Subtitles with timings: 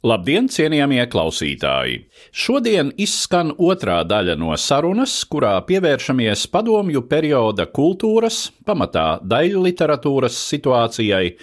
[0.00, 1.98] Labdien, cienījamie klausītāji!
[2.32, 11.34] Šodien izskan otrā daļa no sarunas, kurā pievēršamies padomju perioda kultūras, pamatā daļu literatūras situācijai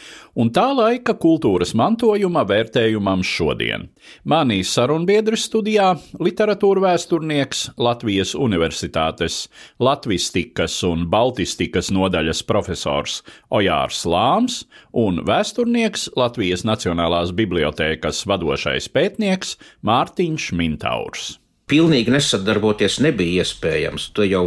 [0.42, 3.88] un tā laika kultūras mantojuma vērtējumam šodien.
[4.26, 5.92] Mani sarunbiedri studijā-
[6.28, 9.48] literatūra vēsturnieks Latvijas Universitātes
[9.80, 20.52] Latvistikas un Baltistikas nodaļas profesors Ojārs Lāms un vēsturnieks Latvijas Nacionālās bibliotēkas vadošais pētnieks Mārtiņš
[20.56, 21.36] Mintaurs.
[21.68, 24.12] Pilnīgi nesadarboties nebija iespējams.
[24.16, 24.46] To jau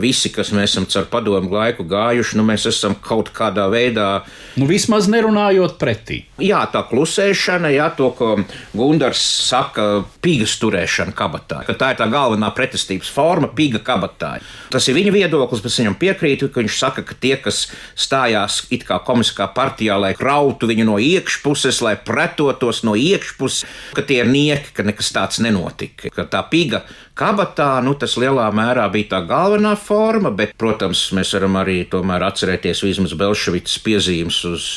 [0.00, 4.66] visi, kas mēs esam caur padomu laiku gājuši, nu mēs esam kaut kādā veidā Nu,
[4.68, 6.18] vismaz nerunājot pretī.
[6.42, 8.34] Jā, tā klusēšana, jā, to, ko
[8.76, 11.62] Gunārs saka, pīgas turēšana kabatā.
[11.64, 14.34] Ka tā ir tā galvenā pretestības forma, pīga kabatā.
[14.72, 17.62] Tas ir viņa viedoklis, bet viņam piekrītu, ka viņš saka, ka tie, kas
[17.96, 23.64] stājās it kā komiskā partijā, lai krautu viņu no iekšpuses, lai pretotos no iekšpuses,
[23.96, 26.12] ka tie ir nieki, ka nekas tāds nenotika.
[26.12, 26.61] Ka tā pīga
[27.18, 32.24] kabatā, nu, tas lielā mērā bija tā galvenā forma, bet, protams, mēs varam arī tomēr
[32.28, 34.68] atcerēties vismaz Belševicas piezīmes uz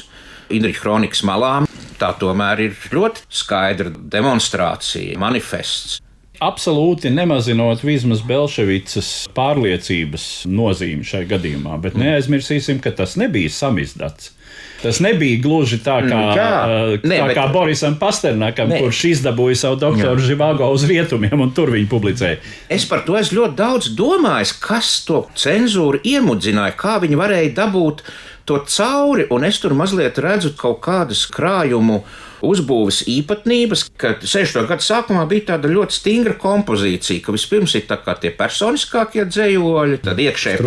[0.54, 1.70] Indriča kronikas malām.
[2.00, 6.02] Tā tomēr ir ļoti skaidra demonstrācija, manifests.
[6.44, 14.34] Absolūti nemazinot vismaz Belševicas pārliecības nozīmi šai gadījumā, bet neaizmirsīsim, ka tas nebija samizdats.
[14.82, 16.50] Tas nebija gluži tā kā, Mm, jā.
[16.94, 18.80] uh, Nē, tā bet- kā Borisam Pasternakam, Nē.
[18.84, 22.38] kurš izdabūja savu doktoru Živāgo uz rietumiem, un tur viņi publicēja.
[22.70, 28.00] Es par to esmu ļoti daudz domājis, kas to cenzūru iemudzināja, kā viņi varēja dabūt
[28.46, 32.04] to cauri, un es tur mazliet redzu kaut kādas krājumu
[32.46, 34.66] uzbūves īpatnības, ka 60.
[34.70, 40.02] gadu sākumā bija tāda ļoti stingra kompozīcija, ka vispirms ir tā kā tie personiskākie dzējoļi,
[40.06, 40.62] tad iekšēji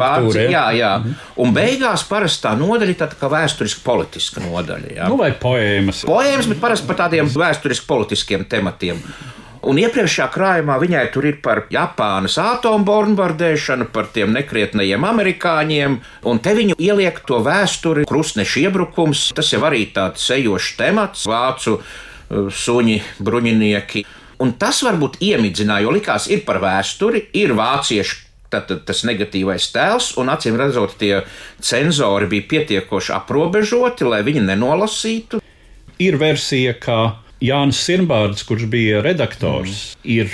[0.46, 0.50] ja?
[0.54, 0.92] jā, jā,
[1.42, 4.94] un beigās parasti tā nodaļa ir tāda kā vēsturiski politiska nodaļa.
[4.98, 5.10] Jā.
[5.10, 6.04] Nu, vai poēmas.
[6.08, 9.02] Poēmas, bet parasti par tādiem vēsturiski politiskiem tematiem.
[9.66, 15.98] Un iepriekšējā krājumā viņai tur ir par Japānas atombombardēšanu, par tiem nekrietnajiem amerikāņiem,
[16.30, 19.28] un te viņi ieliek to vēsturi, krustneša iebrukums.
[19.34, 24.06] Tas jau arī tāds sejošs temats, vācu uh, suņi, bruņinieki.
[24.44, 30.14] Un tas varbūt iemidzināja, jo likās, ir par vēsturi, ir vācieši Tātad tas negatīvais tēls,
[30.16, 31.18] un acīm redzot, tie
[31.60, 35.42] cenzori bija pietiekoši aprobežoti, lai viņi nenolasītu.
[36.00, 36.96] Ir versija, ka
[37.44, 40.08] Jānis Sirmbārds, kurš bija redaktors, mm.
[40.10, 40.32] ir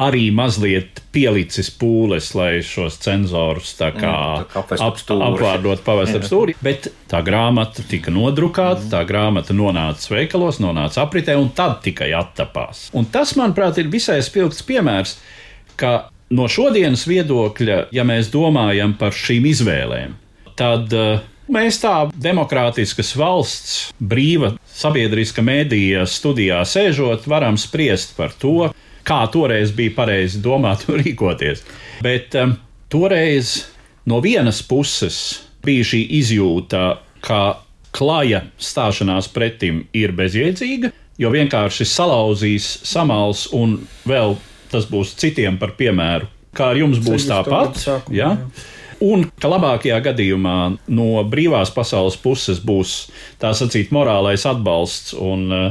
[0.00, 6.16] arī mazliet pielicis pūles, lai šos cenzorus tā kā Mm, tā kā ap apvārdot, pavest
[6.16, 6.54] ap stūri.
[6.64, 8.92] Bet tā grāmata tika nodrukāta, Mm.
[8.94, 12.88] tā grāmata nonāca veikalos, nonāca apritē, un tad tikai attapās.
[12.94, 15.18] Un tas, manuprāt, ir visai spilgts piemērs,
[15.76, 20.14] ka no šodienas viedokļa, ja mēs domājam par šīm izvēlēm,
[20.56, 21.20] tad uh,
[21.52, 28.70] mēs tā demokrātiskas valsts, brīva sabiedriska mēdīja studijā sēžot, varam spriest par to,
[29.06, 31.64] kā toreiz bija pareizi domāt un rīkoties.
[32.04, 32.56] Bet um,
[32.92, 33.66] toreiz
[34.08, 35.20] no vienas puses
[35.64, 36.84] bija šī izjūta,
[37.24, 37.42] ka
[37.92, 44.38] klaja stāšanās pretim ir bezjēdzīga, jo vienkārši salauzīs, samals un vēl
[44.70, 46.30] tas būs citiem par piemēru.
[46.56, 47.32] Kā ar jums būs 60.
[47.34, 47.80] tāpat?
[47.82, 48.30] sākumā, Ja?
[49.00, 50.56] Un ka labākajā gadījumā
[50.92, 52.96] no brīvās pasaules puses būs
[53.40, 55.70] tā sacīt morālais atbalsts un uh,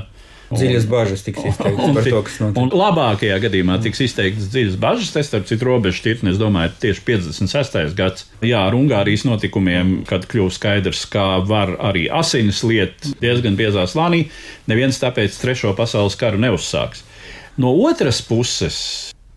[0.50, 2.74] Dziļas bažas tiks izteiktas par to, kas Un notiek.
[2.80, 5.12] labākajā gadījumā tiks izteiktas dziļas bažas.
[5.22, 7.78] Es starp citu robežu šķirtni, es domāju, tieši 56.
[7.94, 8.26] gads.
[8.42, 14.24] Jā, ar Ungārijas notikumiem, kad kļuva skaidrs, ka var arī asinis liet diezgan biezā slānī,
[14.66, 17.06] neviens tāpēc trešo pasaules karu neuzsāks.
[17.62, 18.82] No otras puses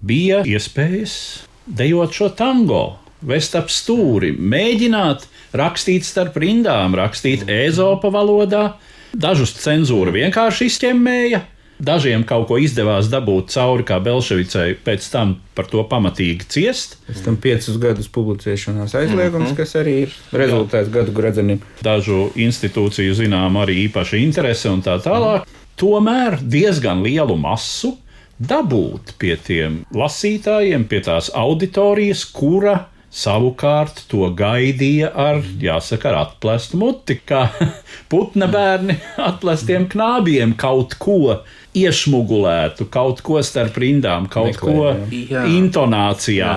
[0.00, 2.85] bija iespējas dejot šo tango,
[3.27, 5.27] vest ap stūri, mēģināt
[5.57, 8.75] rakstīt starp rindām, rakstīt ezopa valodā.
[9.13, 11.43] Dažus cenzūra vienkārši izķemmēja,
[11.83, 16.97] dažiem kaut ko izdevās dabūt cauri, kā Belševicai, pēc tam par to pamatīgi ciest.
[17.09, 21.61] Pēc tam piecus gadus publicēšanās aizliegums, kas arī ir rezultāts gadu gradzenim.
[21.85, 25.49] Dažu institūciju zinām arī īpaša interese un tā tālāk.
[25.81, 27.97] Tomēr diezgan lielu masu
[28.43, 36.79] dabūt pie tiem lasītājiem, pie tās auditorijas, kura Savukārt to gaidīja ar, jāsaka, ar atplēstu
[36.81, 37.43] muti, kā
[38.12, 41.44] putna bērni atplēstiem knābiem kaut ko
[41.76, 45.05] iesmugulētu, kaut ko starp rindām, kaut Meklējām.
[45.05, 45.44] ko Jā.
[45.59, 46.55] intonācijā.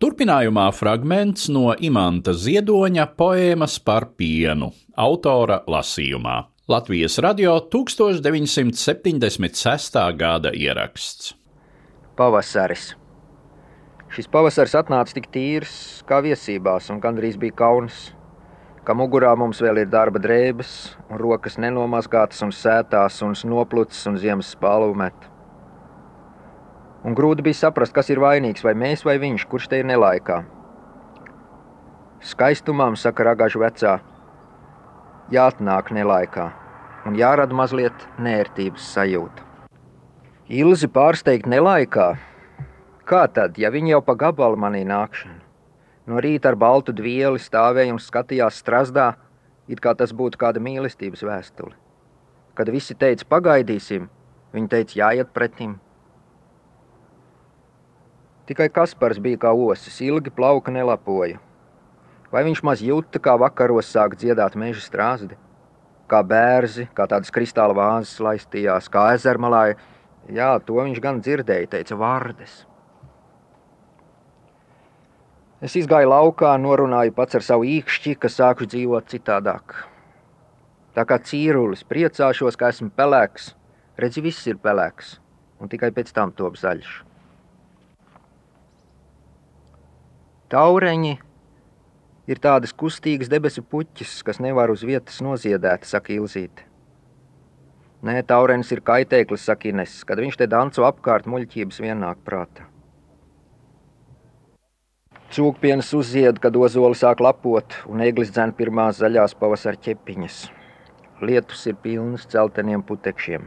[0.00, 6.44] Turpinājumā fragments no Imanta Ziedoņa poēmas par pienu, autora lasījumā.
[6.70, 10.16] Latvijas radio 1976.
[10.20, 11.34] gada ieraksts.
[12.16, 12.99] Pavasaris.
[14.10, 15.72] Šis pavasaris atnāca tik tīrs,
[16.02, 18.08] kā viesībās, un gandrīz bija kauns,
[18.82, 20.70] ka mugurā mums vēl ir darba drēbes,
[21.06, 25.14] un rokas nenomazgātas un sētās, un noplucis un ziemas spālu met.
[27.06, 30.40] Un grūti bija saprast, kas ir vainīgs, vai mēs vai viņš, kurš te ir nelaikā.
[32.32, 34.00] Skaistumam, saka ragažu vecā,
[35.30, 36.48] jāatnāk nelaikā,
[37.06, 39.46] un jārada mazliet nērtības sajūta.
[40.50, 42.08] Ilzi pārsteigt nelaikā.
[43.10, 45.40] Kā tad, ja viņi jau pa gabalu manī nākšanu?
[46.06, 49.06] No rīta ar baltu dvieli stāvēja un skatījās strāzdā,
[49.66, 51.74] it kā tas būtu kāda mīlestības vēstule.
[52.54, 54.06] Kad visi teica, pagaidīsim,
[54.54, 55.74] viņi teica, jāiet pretim.
[58.46, 61.42] Tikai Kaspars bija kā osis, ilgi plauka nelapoja.
[62.30, 65.34] Vai viņš maz jūta, kā vakaros sāk dziedāt meža strāzdi?
[66.06, 69.72] Kā bērzi, kā tādas kristāla vāzes laistījās, kā ezermalā.
[70.30, 72.69] Jā, to viņš gan dzirdēja, teica vārdes.
[75.60, 79.74] Es izgāju laukā, norunāju pats ar savu īkšķi, ka sāku dzīvot citādāk.
[80.96, 83.50] Tā kā cīrulis, priecāšos, ka esmu pelēks.
[84.00, 85.18] Redzi, viss ir pelēks,
[85.60, 86.94] un tikai pēc tam top zaļš.
[90.50, 91.12] Taureņi
[92.32, 96.64] ir tādas kustīgas debesu puķis, kas nevar uz vietas noziedēt, saka Ilzīte.
[98.00, 102.64] Nē, taurenis ir kaitēklis, saka Ines, kad viņš te danco apkārt, muļķības vienāk prātā.
[105.30, 110.38] Cūkpienas uzzied, kad ozoli sāk lapot, un eglis dzēn pirmās zaļās pavasara ķepiņas.
[111.22, 113.44] Lietus ir pilnas celteniem putekšiem.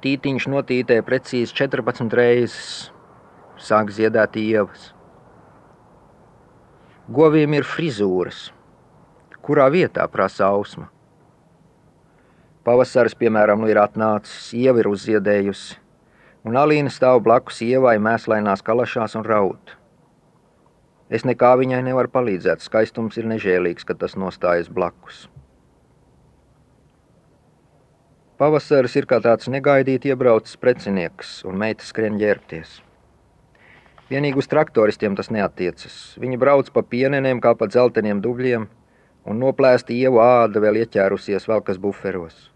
[0.00, 2.70] Tītiņš notītē precīzi 14 reizes,
[3.60, 4.86] sāk ziedāt ievas.
[7.12, 8.40] Govīm ir frizūras,
[9.44, 10.88] kurā vietā prasa ausma.
[12.64, 15.76] Pavasaris, piemēram, nu ir atnācis, ieva ir uzziedējusi,
[16.48, 19.76] un Alīna stāv blakus ievai mēslainās kalašās un raud.
[21.12, 25.26] Es nekā viņai nevaru palīdzēt, skaistums ir nežēlīgs, kad tas nostājas blakus.
[28.40, 32.80] Pavasaris ir kā tāds negaidīti iebraucis precinieks, un meita skrien ģērbties.
[34.08, 35.98] Vienīgi uz traktoristiem tas neatiecas.
[36.20, 38.64] Viņi brauc pa pienenēm kā pa dzelteniem dubļiem,
[39.28, 42.48] un noplēsta ievu āda vēl ieķērusies vēl kas buferos.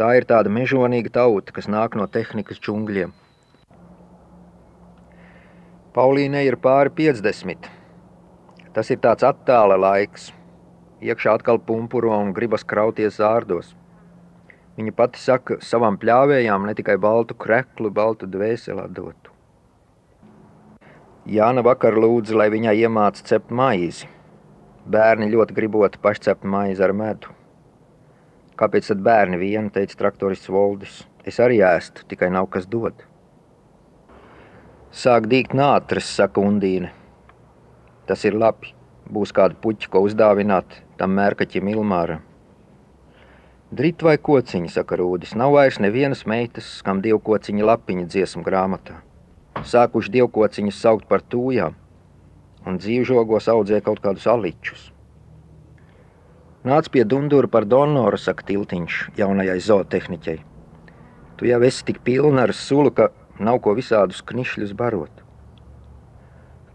[0.00, 3.12] Tā ir tāda mežonīga tauta, kas nāk no tehnikas džungļiem.
[5.90, 7.64] Paulīnai ir pāri 50.
[8.74, 10.28] Tas ir tāds attāla laiks.
[11.02, 13.72] Iekšā atkal pumpuro un gribas krauties zārdos.
[14.78, 19.34] Viņa pati saka, savām pļāvējām ne tikai baltu kreklu, baltu dvēseli dotu.
[21.26, 24.06] Jāna vakar lūdza, lai viņai iemāca cept maizi.
[24.86, 27.34] Bērni ļoti gribot pašcept maizi ar medu.
[28.62, 31.02] Kāpēc tad bērni viena, teica traktorists Voldis.
[31.26, 33.09] Es arī ēstu, tikai nav kas dod.
[34.90, 36.88] Sāk dīgt nātris, saka Undīne.
[38.10, 38.72] Tas ir labi.
[39.10, 42.24] Būs kāda puķa, ko uzdāvināt tam mērkaķim Ilmāram.
[43.70, 45.36] Drit vai kociņi, saka Rūdis.
[45.38, 48.96] Nav vairs nevienas meitas, kam divu kociņu lapiņa dziesmu grāmatā.
[49.62, 51.78] Sākuši dievkociņus saukt par tūjām,
[52.66, 54.88] un dzīvžogos audzēja kaut kādus aličus.
[56.66, 60.38] Nāc pie dundura par donoru, saka tiltiņš jaunajai zootehniķei.
[61.38, 65.24] Tu jau esi tik pilna ar sulu, ka nav ko visādus knišļus barot.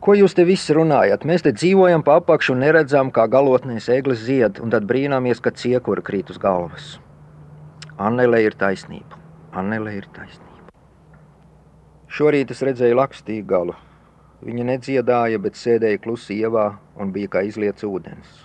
[0.05, 1.23] Ko jūs te visi runājat?
[1.25, 5.49] Mēs te dzīvojam pa apakšu un neredzam, kā galotnēs eglis zied, un tad brīnāmies, ka
[5.49, 6.99] ciekura krīt uz galvas.
[7.97, 9.17] Annele ir taisnība.
[9.55, 10.69] Annele ir taisnība.
[12.11, 13.77] Šorīt es redzēju lakstīgu galu.
[14.45, 16.67] Viņa nedziedāja, bet sēdēja klusi ievā
[17.01, 18.43] un bija kā izliets ūdens.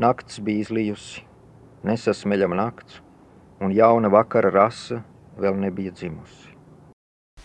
[0.00, 1.26] Nakts bija izlijusi,
[1.84, 3.02] nesasmeļama nakts,
[3.60, 5.02] un jauna vakara rasa
[5.36, 6.53] vēl nebija dzimusi.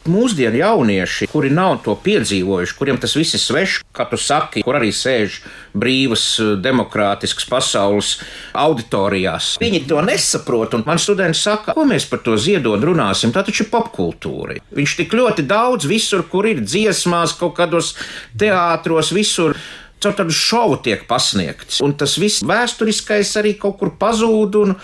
[0.08, 4.78] Mūsdienu jaunieši, kuri nav to piedzīvojuši, kuriem tas viss ir svešs, kā tu saki, kur
[4.80, 5.42] arī sēž
[5.76, 6.24] brīvas,
[6.64, 8.14] demokrātiskas pasaules
[8.56, 10.78] auditorijās, viņi to nesaprot.
[10.78, 14.58] Un man students saka, ko mēs par to ziedot runāsim, tā taču ir popkultūra.
[14.80, 17.94] Viņš tik ļoti daudz visur, kur ir dziesmās, kaut kādos
[18.40, 19.60] teātros, visur.
[20.00, 24.56] Caur tādu šovu tiek pasniegts, un tas viss vēsturiskais arī kaut kur pazūd.
[24.62, 24.78] Un,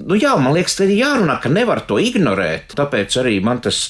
[0.00, 2.72] Nu, jā, man liekas, ka ir jārunā, ka nevar to ignorēt.
[2.78, 3.88] Tāpēc arī man tas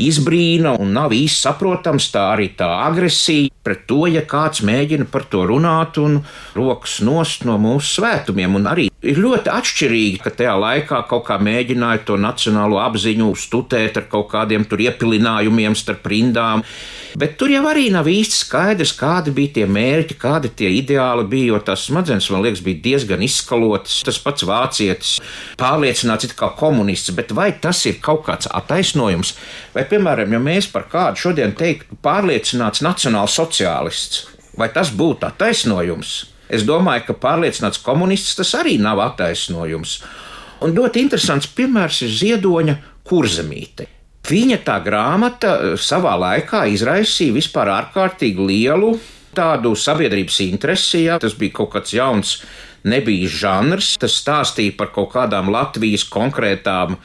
[0.00, 5.26] izbrīna un nav īsti saprotams tā arī tā agresija pret to, ja kāds mēģina par
[5.28, 6.22] to runāt un
[6.56, 8.56] rokas nost no mūsu svētumiem.
[8.56, 13.96] Un arī ir ļoti atšķirīgi, ka tajā laikā kaut kā mēģināja to nacionālo apziņu stutēt
[13.96, 16.64] ar kaut kādiem tur iepilinājumiem starp rindām.
[17.18, 21.48] Bet tur jau arī nav īsti skaidrs, kādi bija tie mērķi, kādi tie ideāli bija,
[21.54, 23.98] jo tās smadzenes, man liekas, bija diezgan izskalotas.
[24.06, 25.16] Tas pats vācietis
[25.58, 29.34] pārliecināts it kā komunists, bet vai tas ir kaut kāds attaisnojums?
[29.74, 34.28] Vai, piemēram, ja mēs par kādu šodien teiktu pārliecināts nacionāls sociālists,
[34.60, 36.29] vai tas būtu attaisnojums?
[36.50, 40.00] Es domāju, ka pārliecināts komunists tas arī nav attaisnojums.
[40.66, 42.76] Un ļoti interesants piemērs ir Ziedoņa
[43.08, 43.86] kurzemīte.
[44.30, 48.92] Viņa tā grāmata eh, savā laikā izraisīja vispār ārkārtīgi lielu
[49.34, 51.06] tādu sabiedrības interesi.
[51.06, 51.20] Jā.
[51.22, 52.34] Tas bija kaut kāds jauns,
[52.86, 53.94] nebija žanrs.
[54.02, 56.98] Tas stāstīja par kaut kādām Latvijas konkrētām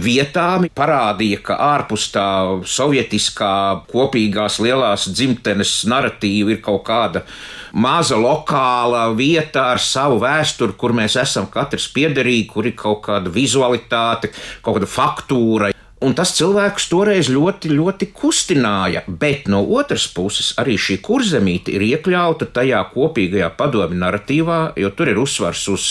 [0.00, 2.28] vietām, parādīja, ka ārpus tā
[2.68, 3.54] sovietiskā
[3.90, 7.24] kopīgās lielās dzimtenes narratīva ir kaut kāda
[7.72, 13.32] maza lokāla vieta ar savu vēsturi, kur mēs esam katrs piederīgi, kur ir kaut kāda
[13.32, 15.70] vizualitāte, kaut kāda faktūra.
[16.00, 21.84] Un tas cilvēkus toreiz ļoti, ļoti kustināja, bet no otras puses arī šī kurzemīte ir
[21.90, 25.88] iekļauta tajā kopīgajā padomju narratīvā, jo tur ir uzsvars uz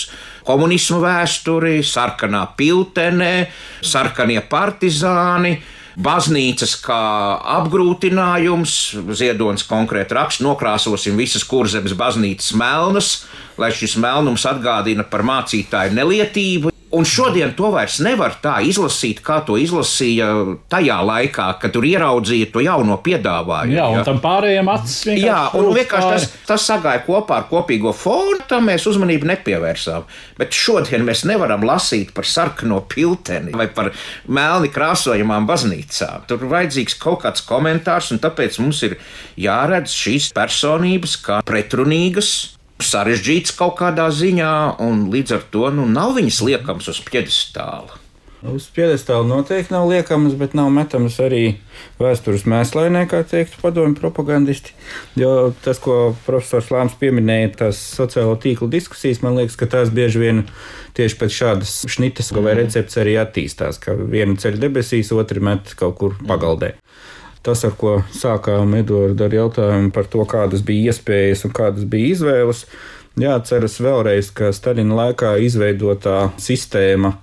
[0.48, 3.33] komunismu vēsturi, sarkanā piltenē,
[3.86, 5.59] sarkanie partizāni.
[5.98, 7.01] Baznīcas kā
[7.58, 8.75] apgrūtinājums,
[9.17, 13.13] Ziedonis konkrēti raksta, nokrāsosim visas kurzemes baznīcas melnas,
[13.60, 16.78] lai šis melnums atgādina par mācītāju nelietību.
[16.89, 20.29] Un šodien to vairs nevar tā izlasīt, kā to izlasīja
[20.74, 23.75] tajā laikā, kad tur ieraudzīja to jauno piedāvājumu.
[23.77, 25.27] Jā, un tam pārējiem acis vienkārši.
[25.27, 30.10] Jā, un vienkārši tas, tas sagāja kopā ar kopīgo fonu, tam mēs uzmanību nepievērsām.
[30.41, 33.91] Bet šodien mēs nevaram lasīt par sarkano pilteni vai par
[34.25, 36.25] melni krāsojamām baznīcām.
[36.29, 38.98] Tur ir vajadzīgs kaut kāds komentārs, un tāpēc mums ir
[39.38, 44.51] jāredz šīs personības kā pretrunīgas, sarežģīts kaut kādā ziņā,
[44.83, 48.00] un līdz ar to nu, nav viņas liekams uz piedestāla.
[48.39, 51.57] Uz piedestāla noteikti nav liekamas, bet nav metamas arī
[52.00, 54.71] vēstures mēslainē, kā teiktu padomju propagandisti.
[55.19, 60.24] Jo tas, ko profesors Lāms pieminēja, tās sociālo tīklu diskusijas, man liekas, ka tās bieži
[60.24, 60.41] vien
[60.95, 66.00] tieši pēc šādas šnitas vai recepts arī attīstās, ka viena ceļ debesīs, otra met kaut
[66.00, 66.77] kur pagaldē.
[67.43, 72.13] Tas, ar ko sākām Edvards ar jautājumu par to, kādas bija iespējas un kādas bija
[72.15, 72.65] izvēles,
[73.19, 77.15] jāatceras vēlreiz, ka Staļina laikā izveidotā sistēma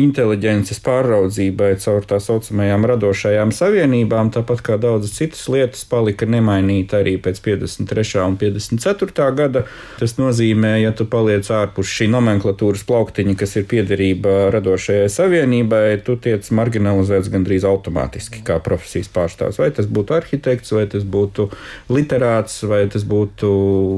[0.00, 7.16] inteliģences pāraudzībai caur tā saucamajām radošajām savienībām, tāpat kā daudzas citas lietas, palika nemainīta arī
[7.22, 8.24] pēc 53.
[8.24, 9.26] un 54.
[9.38, 9.64] gada.
[10.00, 16.16] Tas nozīmē, ja tu paliec ārpus šī nomenklatūras plauktiņa, kas ir piederība radošajai savienībai, tu
[16.20, 19.60] tiec marginalizēts gandrīz automātiski kā profesijas pārstāvs.
[19.60, 21.50] Vai tas būtu arhitekts, vai tas būtu
[21.92, 23.54] literāts, vai tas būtu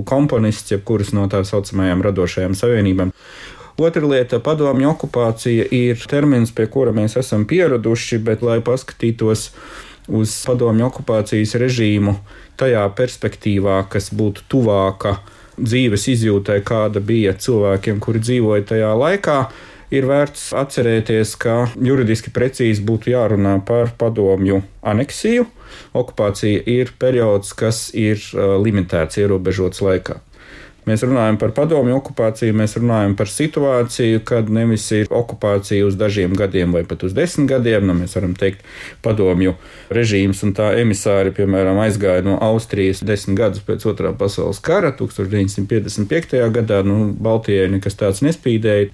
[0.09, 3.12] komponists, jebkuras no tā saucamajām radošajām savienībām.
[3.79, 9.50] Otra lieta- padomju okupācija ir termins, pie kura mēs esam pieraduši, bet, lai paskatītos
[10.09, 12.17] uz padomju okupācijas režīmu
[12.59, 15.19] tajā perspektīvā, kas būtu tuvāka
[15.59, 19.38] dzīves izjūtai, kāda bija cilvēkiem, kuri dzīvoja tajā laikā,
[19.93, 25.47] ir vērts atcerēties, ka juridiski precīzi būtu jārunā par padomju aneksiju.
[25.97, 30.21] Okupācija ir periods, kas ir limitēts, ierobežots laikā.
[30.89, 36.35] Mēs runājam par padomju okupāciju, mēs runājam par situāciju, kad nevis ir okupācija uz dažiem
[36.39, 38.65] gadiem vai pat uz desmit gadiem, nu, mēs varam teikt,
[39.05, 39.55] padomju
[39.95, 46.35] režīms un tā emisāri, piemēram, aizgāja no Austrijas desmit gadus pēc otrā pasaules kara, 1955.
[46.59, 48.91] gadā, nu, Baltijai nekas tāds nespīdēja.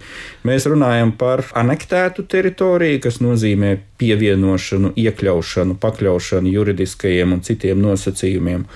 [0.48, 8.66] Mēs runājam par anektētu teritoriju, kas nozīmē pievienošanu, iekļaušanu, pakļaušanu juridiskajiem un citiem nosacījumiem,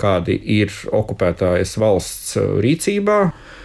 [0.00, 3.18] kādi ir okupētājas valsts rīcībā.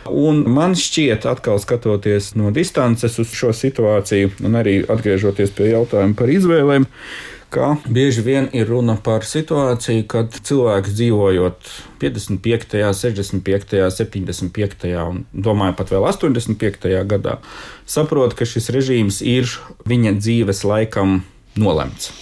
[0.07, 6.15] Un man šķiet, atkal skatoties no distances uz šo situāciju, un arī atgriežoties pie jautājuma
[6.15, 6.87] par izvēlēm,
[7.51, 11.73] ka bieži vien ir runa par situāciju, kad cilvēks dzīvojot
[12.03, 14.93] 55., 65., 75.
[15.03, 16.87] un domāju pat vēl 85.
[17.07, 17.39] gadā,
[17.87, 19.51] saprot, ka šis režīms ir
[19.87, 21.21] viņa dzīves laikam
[21.59, 22.13] nolemts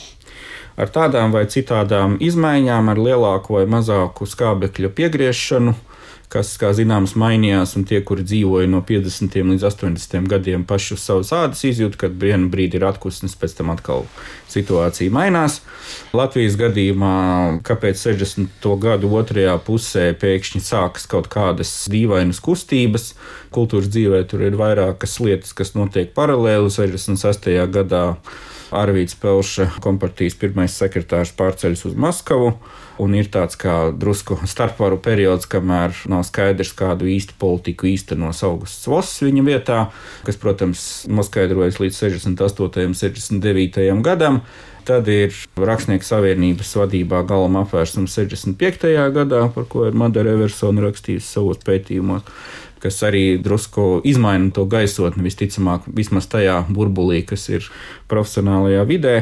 [0.76, 5.76] ar tādām vai citādām izmaiņām, ar lielāku vai mazāku skābekļa piegriešanu,
[6.32, 9.36] kas, kā zināms, mainījās, un tie, kuri dzīvoja no 50.
[9.52, 10.28] līdz 80.
[10.32, 14.06] gadiem, paši uz savas ādas izjūta, kad vienu brīdi ir atkusnis, pēc tam atkal
[14.52, 15.60] situācija mainās.
[16.16, 17.14] Latvijas gadījumā,
[17.68, 18.66] kāpēc 60.
[18.82, 23.14] gadu otrajā pusē pēkšņi sākas kaut kādas dīvainas kustības,
[23.56, 27.56] kultūras dzīvē tur ir vairākas lietas, kas notiek paralēli 66.
[27.74, 28.06] gadā.
[28.76, 32.54] Arvīts Pelša, kompartijas pirmais sekretārs, pārceļas uz Maskavu
[33.02, 38.88] un ir tāds kā drusku starpvaru periods, kamēr nav skaidrs, kādu īstu politiku īstenos Augusts
[38.88, 39.80] Voss viņa vietā,
[40.28, 42.88] kas, protams, noskaidrojas līdz 68.
[42.88, 43.92] un 69.
[44.06, 44.42] gadam.
[44.86, 48.92] Tad ir Rakstnieku savienības vadībā galama apvērsums 65.
[49.16, 52.22] gadā, par ko ir Madara Eversona rakstījusi savos pētījumos,
[52.86, 57.66] kas arī drusku izmaina to gaisotni, visticamāk, vismaz tajā burbulī, kas ir
[58.12, 59.16] profesionālajā vidē.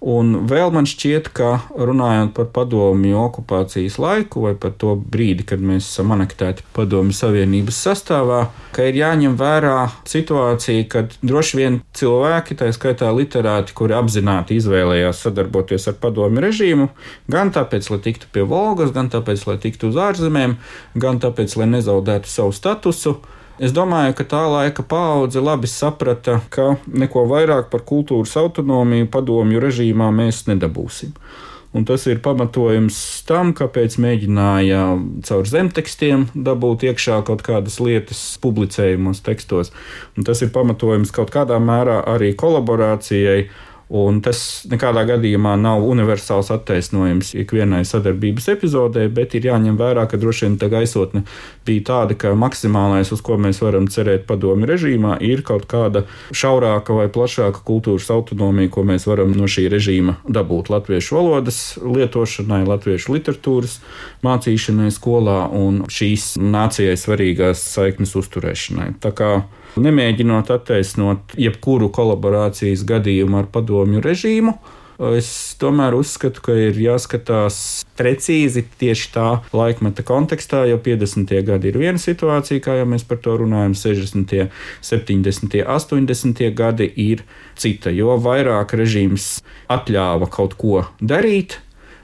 [0.00, 5.60] Un vēl man šķiet, ka runājot par padomju okupācijas laiku vai par to brīdi, kad
[5.60, 8.38] mēs esam anektēti padomju savienības sastāvā,
[8.72, 15.20] ka ir jāņem vērā situācija, kad droši vien cilvēki, tā skaitā literāti, kuri apzināti izvēlējās
[15.26, 16.88] sadarboties ar padomju režīmu,
[17.28, 20.56] gan tāpēc, lai tiktu pie Volgas, gan tāpēc, lai tiktu uz ārzemēm,
[20.96, 23.18] gan tāpēc, lai nezaudētu savu statusu,
[23.60, 29.60] Es domāju, ka tā laika paudze labi saprata, ka neko vairāk par kultūras autonomiju padomju
[29.60, 31.12] režīmā mēs nedabūsim.
[31.76, 32.96] Un tas ir pamatojums
[33.28, 34.80] tam, kāpēc mēģināja
[35.28, 39.70] caur zemtekstiem dabūt iekšā kaut kādas lietas publicējumos tekstos.
[40.16, 43.44] Un tas ir pamatojums kaut kādā mērā arī kolaborācijai
[43.90, 44.38] Un tas
[44.70, 50.58] nekādā gadījumā nav universāls attaisnojums ikvienai sadarbības epizodē, bet ir jāņem vērā, ka droši vien
[50.60, 51.24] tā gaisotne
[51.66, 56.94] bija tāda, ka maksimālais, uz ko mēs varam cerēt padomi režīmā, ir kaut kāda šaurāka
[56.94, 63.18] vai plašāka kultūras autonomija, ko mēs varam no šī režīma dabūt latviešu valodas lietošanai, latviešu
[63.18, 63.80] literatūras
[64.22, 68.92] mācīšanai skolā un šīs nācijai svarīgās saiknes uzturēšanai.
[69.02, 69.32] Tā kā
[69.78, 74.56] Nemēģinot attaisnot jebkuru kolaborācijas gadījumu ar padomju režīmu,
[75.16, 77.60] es tomēr uzskatu, ka ir jāskatās
[77.96, 81.32] precīzi tieši tā laikmeta kontekstā, jo 50.
[81.46, 84.50] gadi ir viena situācija, kā jau mēs par to runājam, 60.,
[84.84, 86.44] 70., 80.
[86.56, 87.24] gadi ir
[87.56, 89.32] cita, jo vairāk režīms
[89.72, 91.60] atļāva kaut ko darīt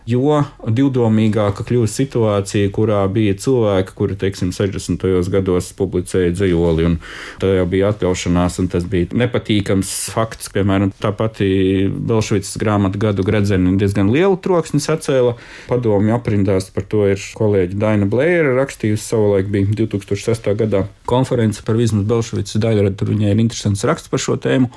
[0.07, 5.03] jo divdomīgāka kļūst situācija, kurā bija cilvēki, kuri, teiksim, 60.
[5.33, 6.99] gados publicēja dzējoli, un
[7.43, 10.51] tā jau bija atļaušanās, un tas bija nepatīkams fakts.
[10.55, 11.49] Piemēram, tā pati
[11.91, 15.35] Belšvicas grāmata gadu gredzeni diezgan lielu troksni sacēla.
[15.71, 20.53] Padomju aprindās par to ir kolēģi Daina Blēra rakstījusi savulaik bija 2006.
[20.63, 24.71] gadā konference par Vizmas Belšvicas daļradu, tur viņai ir interesants raksts par šo tēmu,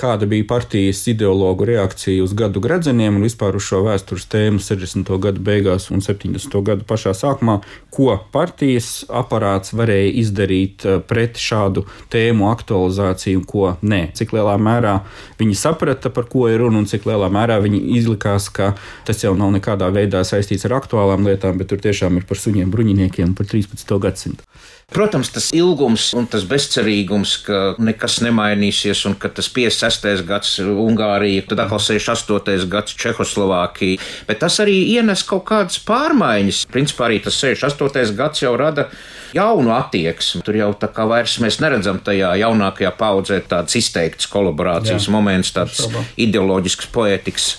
[0.00, 5.10] kāda bija partijas ideologu reakcija uz gadu gredzeniem un vispār uz šo vēstures tēmu 60.
[5.22, 6.58] gadu beigās un 70.
[6.66, 7.60] gadu pašā sākumā,
[7.94, 14.02] ko partijas aparāts varēja izdarīt eh, pret šādu tēmu aktualizāciju ko nē.
[14.18, 14.98] Cik lielā mērā
[15.40, 18.74] viņi saprata, par ko ir runa un cik lielā mērā viņi izlikās, ka
[19.06, 22.72] tas jau nav nekādā veidā saistīts ar aktuālām lietām, bet tur tiešām ir par suņiem
[22.74, 23.98] bruņiniekiem par 13.
[24.02, 24.44] gadsimtu.
[24.92, 30.22] Protams, tas ilgums un tas bezcerīgums, ka nekas nemainīsies, un ka tas 56.
[30.28, 32.68] gads Ungārija, tad atkal 68.
[32.70, 36.64] gads Čehoslovākija, bet tas arī ienes kaut kādas pārmaiņas.
[36.72, 38.16] Principā arī tas 68.
[38.18, 38.88] gads jau rada
[39.34, 40.42] jaunu attieksmi.
[40.46, 45.14] Tur jau tā kā vairs mēs neredzam tajā jaunākajā paudzē tādas izteiktas kolaborācijas Jā.
[45.14, 45.86] moments, tāds
[46.20, 47.54] ideoloģisks poētikas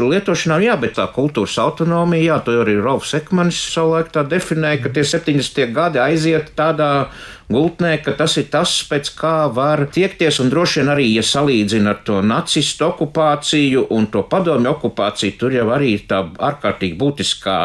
[0.00, 4.92] lietošanā, jā, bet tā kultūras autonomija, jā, to arī Rolfs Ekmanis savulaik tā definēja, ka
[4.96, 5.66] tie 70.
[5.76, 7.10] gadi aiziet tādā
[7.54, 11.94] gultnē, ka tas ir tas, pēc kā var tiekties, un droši vien arī, ja salīdzina
[11.94, 17.58] ar to nacistu okupāciju un to padomju okupāciju, tur jau arī ir tā ārkārtīgi būtiskā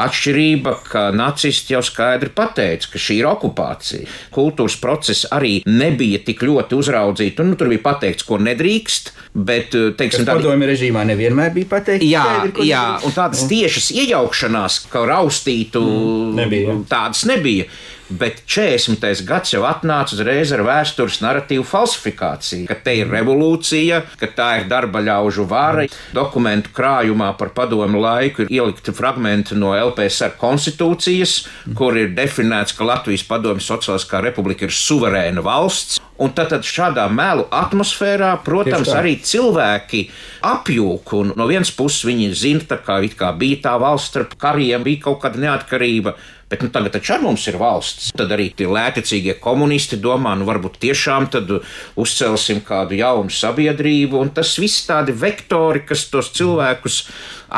[0.00, 4.08] atšķirība, ka nacisti jau skaidri pateica, ka šī ir okupācija.
[4.34, 9.74] Kultūras process arī nebija tik ļoti uzraudzīts, un nu, tur bija pateikts, ko nedrīkst, bet,
[9.74, 10.44] eh, teiksim, tādi...
[10.44, 12.06] padomju režīmā nevienmēr bija pateikts.
[12.06, 13.06] Jā, skaidri, jā, nedrīkst.
[13.08, 16.76] un tādas tiešas iejaukšanās, ka raustītu, mm, nebija.
[16.90, 17.66] tādas nebija.
[18.10, 19.22] Bet 40.
[19.22, 24.66] gads jau atnāca uzreiz ar vēstures narratīvu falsifikāciju, ka te ir revolūcija, ka tā ir
[24.70, 25.86] darba ļaužu vara.
[26.16, 31.36] Dokumentu krājumā par padomu laiku ir ielikti fragmenti no LPSR konstitūcijas,
[31.78, 36.00] kur ir definēts, ka Latvijas padomju sociāliskā republika ir suverēna valsts.
[36.20, 40.02] Un tad, tad šādā melu atmosfērā, protams, arī cilvēki
[40.44, 41.14] apjūk.
[41.32, 45.40] No vienas puses viņi zina, ka kā bija tā valsts starp kariem, bija kaut kāda
[45.46, 46.14] neatkarība.
[46.50, 48.08] Bet nu, tagad taču ar mums ir valsts.
[48.18, 51.52] Tad arī tie lētecīgie komunisti domā, nu varbūt tiešām tad
[51.94, 54.18] uzcelsim kādu jaunu sabiedrību.
[54.18, 57.04] Un tas viss tādi vektori, kas tos cilvēkus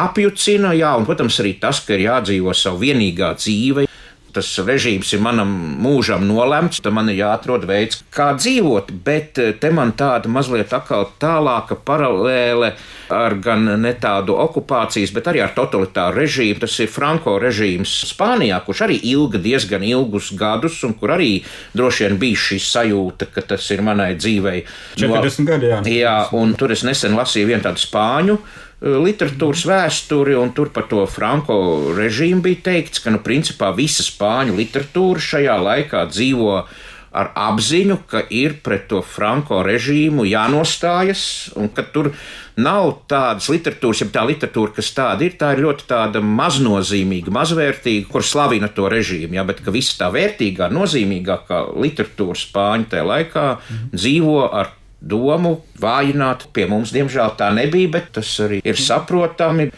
[0.04, 3.88] apjucina, jā, un, protams, arī tas, ka ir jādzīvo savu vienīgā dzīve.
[4.34, 5.50] Tas režīms ir manam
[5.82, 8.92] mūžam nolemts, tad man ir jāatrod veids, kā dzīvot.
[9.04, 12.72] Bet eh, te man tāda mazliet atkal tālāka paralēle
[13.12, 16.60] ar gan ne tādu okupācijas, bet arī ar totalitāru režīmu.
[16.62, 21.30] Tas ir Franko režīms Spānijā, kurš arī ilga diezgan ilgus gadus, un kur arī
[21.76, 24.64] droši vien bija šī sajūta, ka tas ir manai dzīvei.
[25.00, 25.80] 40 gadi, jā.
[25.92, 28.38] Jā, un tur es nesen lasīju vienu tādu spāņu
[28.82, 34.56] literatūras vēsturi, un tur par to Franko režīmu bija teikts, ka, nu, principā visa spāņu
[34.58, 36.56] literatūra šajā laikā dzīvo
[37.12, 42.10] ar apziņu, ka ir pret to Franko režīmu jānostājas, un ka tur
[42.56, 48.08] nav tādas literatūras, ja tā literatūra, kas tāda ir, tā ir ļoti tāda maznozīmīga, mazvērtīga,
[48.10, 53.48] kur slavina to režīmu, ja, bet ka visa tā vērtīgā, nozīmīgākā literatūra spāņu tajā laikā
[53.52, 53.90] mm.
[53.92, 56.48] dzīvo ar domu vājināt.
[56.54, 59.70] Pie mums, diemžēl, tā nebija, bet tas arī ir saprotami.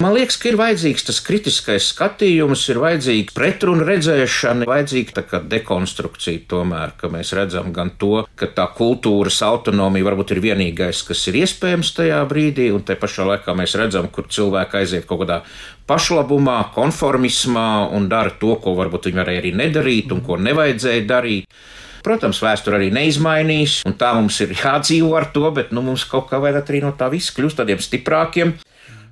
[0.00, 6.94] Man liekas, ka ir vajadzīgs tas kritiskais skatījums, ir vajadzīga pretrunu redzēšana, vajadzīga dekonstrukcija tomēr,
[6.96, 11.92] ka mēs redzam gan to, ka tā kultūras autonomija varbūt ir vienīgais, kas ir iespējams
[11.98, 15.42] tajā brīdī, un te pašā laikā mēs redzam, kur cilvēki aiziet kaut kādā
[15.90, 21.60] pašlabumā, konformismā un dara to, ko varbūt viņi varēja arī nedarīt un ko nevajadzēja darīt.
[22.04, 26.30] Protams, vēsture arī neizmainīs, un tā mums ir jādzīvo ar to, bet nu, mums kaut
[26.30, 28.54] kā vajadzētu arī no tā visa kļūt tādiem stiprākiem.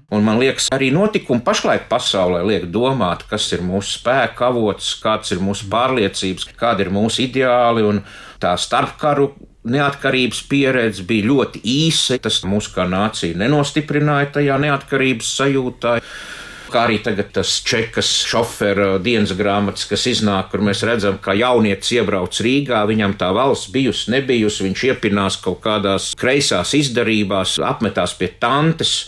[0.08, 5.34] Un man liekas, arī notikumi pašlaik pasaulē liek domāt, kas ir mūsu spēka avots, kāds
[5.34, 7.84] ir mūsu pārliecības, kādi ir mūsu ideāli
[8.40, 9.34] tā starpkaru
[9.68, 12.16] neatkarības pieredze bija ļoti īsa.
[12.24, 15.98] Tas mūsu kā nācija nenostiprināja tajā neatkarības sajūtā.
[16.68, 21.94] Kā arī tagad tas čekas šofera dienas grāmatas, kas iznāk, kur mēs redzam, ka jaunietis
[21.96, 28.28] iebrauc Rīgā, viņam tā valsts bijusi, nebijusi, viņš iepinās kaut kādās kreisās izdarībās, apmetās pie
[28.40, 28.98] tantes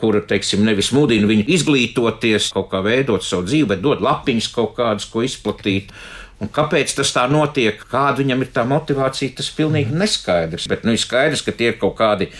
[0.00, 4.74] kura, teiksim, nevis mudina viņu izglītoties, kaut kā veidot savu dzīvi, bet dod lapiņas kaut
[4.78, 5.92] kādas, ko izplatīt.
[6.40, 10.70] Un kāpēc tas tā notiek, kāda viņam ir tā motivācija, tas pilnīgi neskaidrs.
[10.72, 12.30] Bet nu, ir skaidrs, ka tie ir kaut kādi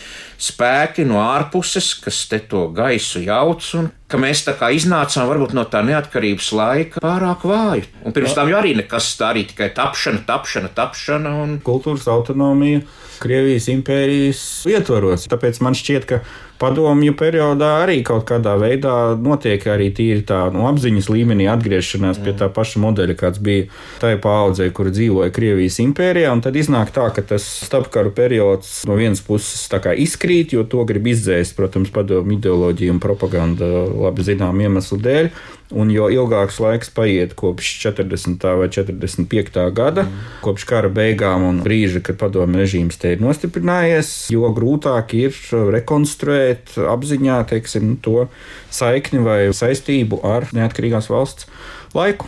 [0.41, 5.53] spēki no ārpuses, kas te to gaisu jauc, un ka mēs tā kā iznācām varbūt
[5.57, 7.85] no tā neatkarības laika pārāk vāji.
[8.09, 11.37] Un pirms tam jau arī nekas tā arī tikai tapšana, tapšana, tapšana.
[11.45, 11.59] Un...
[11.67, 12.81] Kultūras autonomija
[13.21, 14.41] Krievijas impērijas
[14.73, 15.29] ietvaros.
[15.29, 16.23] Tāpēc man šķiet, ka
[16.61, 22.27] padomju periodā arī kaut kādā veidā notiek arī tīri tā nu, apziņas līmenī atgriešanās mm.
[22.27, 23.69] pie tā paša modeļa, kāds bija
[24.03, 26.33] tajā paudzē, kur dzīvoja Krievijas impērijā.
[26.45, 31.09] Tad iznāk tā, ka tas starpkaru periods no vienas puses izkrīt krīt, jo to grib
[31.11, 35.31] izdzēst, protams, padomu ideoloģija un propaganda labi zinām iemeslu dēļ.
[35.71, 38.47] Un jo ilgāks laiks paiet kopš 40.
[38.59, 39.61] vai 45.
[39.77, 40.25] gada, mm.
[40.43, 45.39] kopš kara beigām un brīža, kad padomu režīms te ir nostiprinājies, jo grūtāk ir
[45.77, 48.27] rekonstruēt apziņā teiksim, to
[48.75, 51.47] saikni vai saistību ar neatkarīgās valsts
[51.95, 52.27] laiku.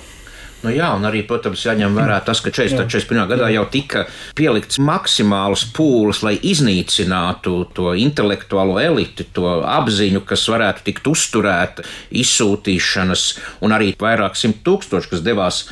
[0.63, 3.25] Nu jā, un arī, protams, jāņem vērā tas, ka 41.
[3.31, 4.05] gadā jau tika
[4.39, 11.87] pielikts maksimāls pūles, lai iznīcinātu to intelektuālo eliti, to apziņu, kas varētu tikt uzturēta,
[12.23, 13.25] izsūtīšanas,
[13.67, 15.65] un arī vairāk simt tūkstoši, kas devās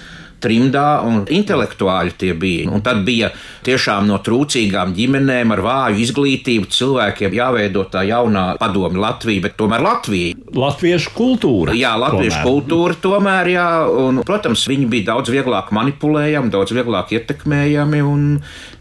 [0.43, 2.69] trimdā un intelektuāļi tie bija.
[2.73, 3.31] Un tad bija
[3.67, 9.85] tiešām no trūcīgām ģimenēm ar vāju izglītību cilvēkiem jāveido tā jaunā padomi Latvija, bet tomēr
[9.85, 10.37] Latvija.
[10.57, 11.77] Latviešu kultūra.
[11.79, 12.47] Jā, latviešu tomēr.
[12.49, 13.69] kultūra tomēr, jā,
[14.05, 18.31] un, protams, viņi bija daudz vieglāk manipulējami, daudz vieglāk ietekmējami, un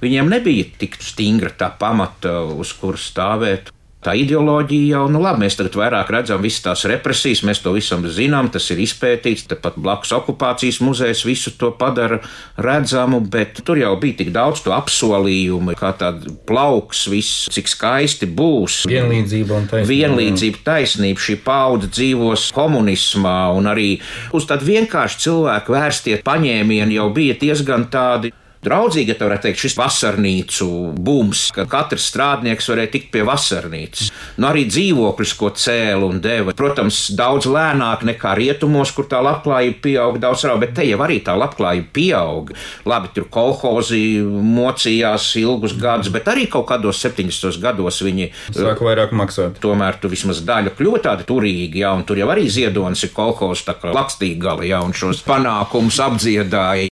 [0.03, 3.73] viņiem nebija tik stingra tā pamata, uz kuras stāvēt.
[3.99, 8.05] Tā ideoloģija jau, nu labi, mēs tagad vairāk redzam visas tās represijas, mēs to visam
[8.07, 12.21] zinām, tas ir izpētīts, tepat blakus okupācijas muzejs visu to padara
[12.55, 18.31] redzamu, bet tur jau bija tik daudz to apsolījumu, kā tāda plauks, viss, cik skaisti
[18.39, 18.85] būs.
[18.87, 19.91] Vienlīdzība un taisnība.
[19.91, 23.89] Vienlīdzība, taisnība, šī paudze dzīvos komunismā un arī
[24.31, 28.31] uz tādu vienkāršu cilvēku vērstie paņēmieni jau bija diezgan tādi
[28.65, 30.67] draudzīgi, ja tā varētu teikt, šis vasarnīcu
[30.99, 34.09] bums, ka katrs strādnieks varēja tikt pie vasarnīcas.
[34.39, 36.55] Nu, arī dzīvokļus, ko cēla un deva.
[36.57, 41.19] Protams, daudz lēnāk nekā rietumos, kur tā labklājība pieauga daudz rāk, bet te jau arī
[41.23, 42.57] tā labklājība pieauga.
[42.89, 49.15] Labi, tur kolhozi mocījās ilgus gadus, bet arī kaut kādos 70 gados viņi sāk vairāk
[49.15, 49.61] maksāt.
[49.63, 53.63] Tomēr tu vismaz daļa kļūst tāda turīga, ja, un tur jau arī ziedonis ir kolhozs,
[53.67, 56.89] tā kā lakstīgali, ja, un šos panākumus apdziedāja.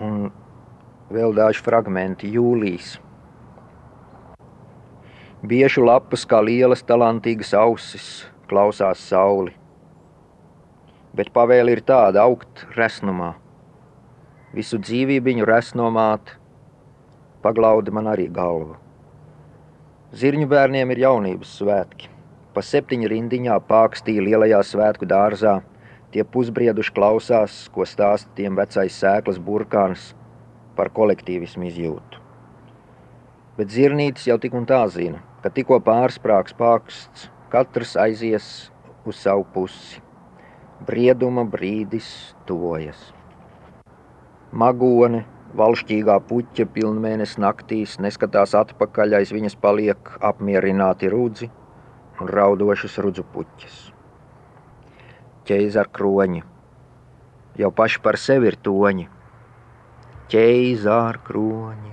[0.00, 0.28] Un
[1.16, 2.96] vēl daži fragmenti jūlijas.
[5.46, 8.06] Biežu lapas kā lielas talantīgas ausis
[8.50, 9.52] klausās sauli,
[11.16, 13.34] bet pavēle ir tāda augt resnumā.
[14.56, 16.34] Visu dzīvību viņu resnomāt,
[17.44, 18.76] paglaudi man arī galvu.
[20.16, 22.12] Zirņu bērniem ir jaunības svētki.
[22.54, 25.58] Pa septiņu rindiņā pākstīja lielajā svētku dārzā,
[26.16, 30.14] Tie pusbrieduši klausās, ko stāsta tiem vecais sēklas burkāns
[30.76, 32.22] par kolektīvismu izjūtu.
[33.56, 38.48] Bet zirnītis jau tik un tā zina, ka tikko pārsprāgs paksts, katrs aizies
[39.08, 40.02] uz savu pusi.
[40.86, 42.10] Brieduma brīdis
[42.44, 42.98] tuvojas.
[44.52, 45.22] Magone,
[45.56, 51.48] valšķīgā puķa pilnmēnesis naktīs neskatās atpakaļ, aiz viņas paliek apmierināti rudzi
[52.20, 53.80] un raudošas rudzu puķas.
[55.48, 56.42] Ķeizara kroņi,
[57.60, 59.08] jau paši par sevi ir toņi.
[60.26, 61.92] Ķeizara kroņi.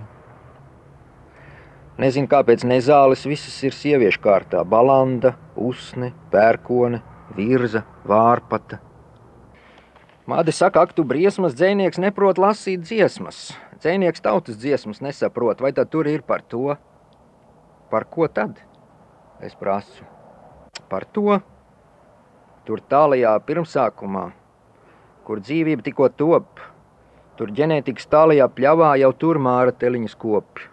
[2.01, 4.63] Nezinu, kāpēc nezāles visas ir sieviešu kārtā.
[4.65, 7.03] Balanda, usne, pērkone,
[7.37, 8.79] virza, vārpata.
[10.25, 13.51] Māte saka, ak, tu briesmas dzēnieks neprot lasīt dziesmas.
[13.83, 16.73] Dzēnieks tautas dziesmas nesaprot, vai tad tur ir par to?
[17.93, 18.57] Par ko tad?
[19.43, 20.07] Es prasu.
[20.89, 21.37] Par to.
[22.65, 24.29] Tur tālajā pirmsākumā,
[25.27, 26.63] kur dzīvība tikko top,
[27.37, 30.69] tur ģenētikas tālajā pļavā jau tur māra teliņas kopi.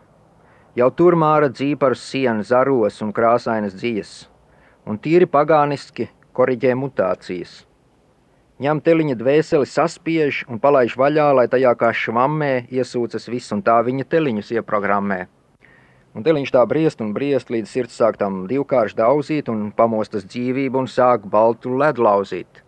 [0.78, 4.12] Jau tur māra dzīparu sienu, zaros un krāsainas dzīves,
[4.86, 7.64] un tīri pagāniski koriģē mutācijas.
[8.60, 13.78] Ņem teliņa dvēseli, saspiež un palaiž vaļā, lai tajā kā švammē iesūcas viss, un tā
[13.86, 15.20] viņa teliņus ieprogrammē.
[16.12, 20.82] Un teliņš tā briest un briest, līdz sirds sāk tam divkārši daudzīt un pamostas dzīvību
[20.82, 22.60] un sāk baltu ledu lauzīt.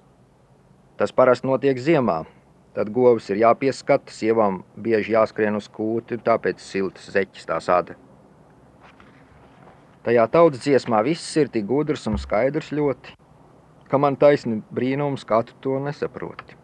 [0.97, 2.23] Tas parasti notiek ziemā,
[2.73, 7.99] Tad govs ir jāpieskata, sievām bieži jāskrien uz kūti, tāpēc siltas zeķis tā sāda.
[10.03, 13.13] Tajā tautas dziesmā viss ir tik gudrs un skaidrs ļoti,
[13.93, 16.57] ka man taisni brīnums, kā tu to nesaproti.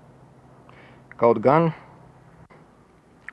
[1.20, 1.68] Kaut gan,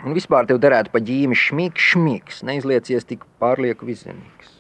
[0.04, 4.52] un vispār tev derētu pa ģīmi šmīgs, šmīgs, neizliecies tik pārlieku vizinīgs.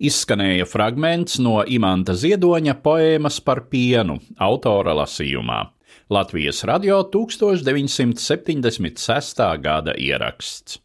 [0.00, 5.73] Izskanēja fragments no Imanta Ziedoņa poēmas par pienu autora lasījumā.
[6.10, 9.58] Latvijas radio 1976.
[9.60, 10.83] gada ieraksts.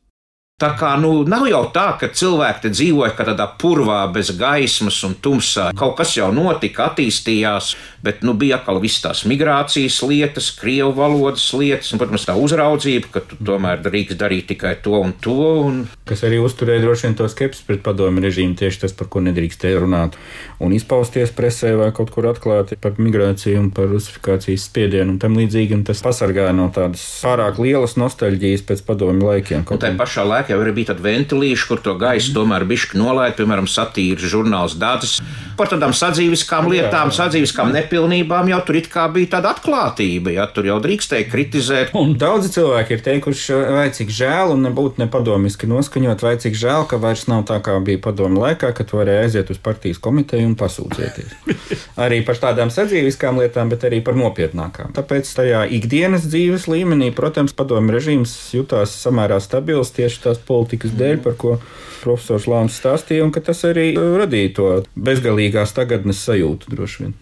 [0.59, 5.69] Tā kā nu, nav jau tā, ka cilvēki dzīvoja tādā purvā, bez gaismas un tumsā.
[5.79, 7.69] Kaut kas jau notika, attīstījās,
[8.03, 13.11] bet nu, bija atkal visas tās migrācijas lietas, krievu valodas lietas, un, protams, tā uzraudzība,
[13.13, 15.37] ka tu tomēr drīkst darīt tikai to un to.
[15.69, 15.79] Un...
[16.09, 19.79] Kas arī uzturēja droši vien to skepsi pret padomu režīmu, tieši tas, par ko nedrīkstēja
[19.79, 20.19] runāt
[20.59, 25.39] un izpausties presē vai kaut kur atklāti par migrāciju un par rusifikācijas spiedienu un tam
[25.39, 25.79] līdzīgi.
[25.79, 29.63] Un tas pasargāja no tādas pārāk lielas nostalģijas pēc padomu laikiem.
[29.63, 33.35] Un tajā pašā laikā jau arī bija tādi ventilīši, kur to gaisu tomēr bišķi nolaid,
[33.37, 35.19] piemēram, satīra žurnāls Dācis.
[35.59, 40.69] Par tādām sadzīviskām lietām, sadzīviskām nepilnībām jau tur it kā bija tāda atklātība, ja tur
[40.69, 41.91] jau drīkstēja kritizēt.
[41.99, 46.87] Un daudzi cilvēki ir teikuši, vai cik žēl, un nebūtu nepadomiski noskaņot, vai cik žēl,
[46.87, 50.55] ka vairs nav tā kā bija padomu laikā, kad varēja aiziet uz partijas komiteju un
[50.59, 51.35] pasūdzēties.
[52.05, 54.93] arī par tādām sadzīviskām lietām, bet arī par nopietnākām.
[54.95, 61.21] Tāpēc tajā ikdienas dzīves līmenī, protams, padomu režīms jutās samērā stabils tieši tās politikas dēļ,
[61.25, 61.55] par ko
[62.03, 67.17] profesors Lāns stāstīja, un ka tas arī radīja to bezgalīgās tagadnes sajūtu droši vien.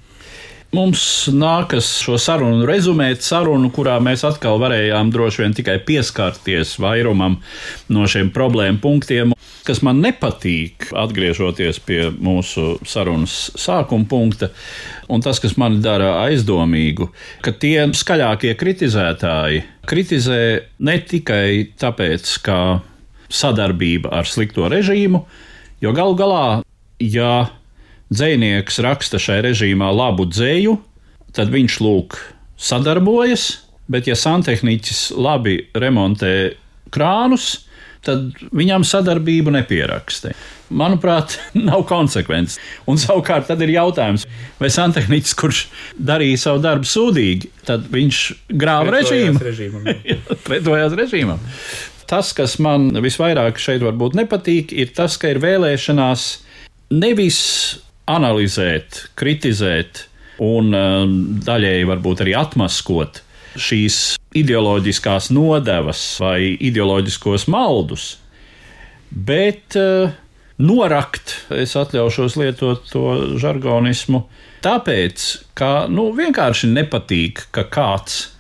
[0.76, 1.02] Mums
[1.32, 7.38] nākas šo sarunu rezumēt, sarunu, kurā mēs atkal varējām droši vien tikai pieskarties vairumam
[7.88, 9.32] no šiem problēmu punktiem,
[9.64, 14.52] kas man nepatīk, atgriežoties pie mūsu sarunas sākuma punkta,
[15.08, 17.08] un tas, kas man dara aizdomīgu,
[17.48, 20.42] ka tie skaļākie kritizētāji kritizē
[20.84, 21.48] ne tikai
[21.80, 22.60] tāpēc, ka
[23.30, 25.24] sadarbība ar slikto režīmu,
[25.84, 26.46] jo galu galā,
[27.04, 27.50] ja
[28.14, 30.78] dzinieks raksta šai režīmā labu dzēju,
[31.36, 32.18] tad viņš lūk
[32.58, 33.50] sadarbojas,
[33.92, 36.34] bet ja santehniķis labi remontē
[36.94, 37.68] krānus,
[38.08, 40.32] tad viņam sadarbību nepieraksta.
[40.78, 41.38] Manuprāt,
[41.70, 42.60] nav konsekvences.
[42.88, 44.28] Un savukārt tad ir jautājums,
[44.62, 48.24] vai santehniķis, kurš darīja savu darbu sūdīgi, tad viņš
[48.56, 49.42] grāva režīmu.
[50.48, 51.44] Pretojās režīmam.
[52.08, 56.28] Tas, kas man visvairāk šeit varbūt nepatīk, ir tas, ka ir vēlēšanās
[56.96, 57.40] nevis
[58.08, 60.06] analizēt, kritizēt
[60.44, 63.22] un um, daļēji varbūt arī atmaskot
[63.58, 68.14] šīs ideoloģiskās nodevas vai ideoloģiskos maldus,
[69.12, 70.14] bet uh,
[70.62, 73.04] norakt, es atļaušos lietot to
[73.42, 74.24] žargonismu,
[74.64, 78.37] tāpēc, ka nu, vienkārši nepatīk, ka kāds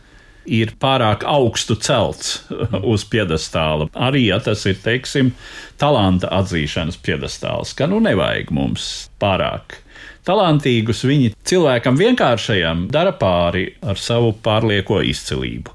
[0.47, 2.47] ir pārāk augstu celts
[2.93, 3.89] uz piedestāla.
[3.93, 5.33] Arī ja tas ir, teiksim,
[5.81, 8.87] talanta atzīšanas piedestāls, ka nu nevajag mums
[9.21, 9.81] pārāk.
[10.27, 15.71] Talantīgus viņi cilvēkam vienkāršajam dara pāri ar savu pārlieko izcilību.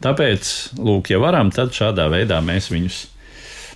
[0.00, 3.02] Tāpēc, lūk, ja varam, tad šādā veidā mēs viņus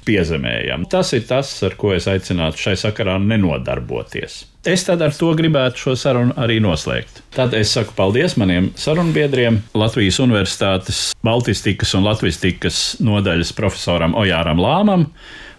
[0.08, 0.86] piezemējam.
[0.88, 4.44] Tas ir tas, ar ko es aicinātu šai sakarā nenodarboties.
[4.64, 7.18] Es tad ar to gribētu šo sarunu arī noslēgt.
[7.36, 15.04] Tad es saku paldies maniem sarunbiedriem, Latvijas Universitātes Baltistikas un Latvistikas nodaļas profesoram Ojāram Lāmam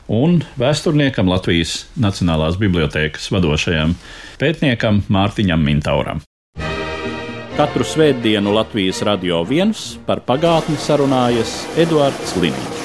[0.10, 3.94] un vēsturniekam Latvijas Nacionālās bibliotēkas vadošajam
[4.42, 6.26] pētniekam Mārtiņam Mintauram.
[7.56, 12.85] Katru svētdienu Latvijas radio viens par pagātni sarunājas Eduards Līniju.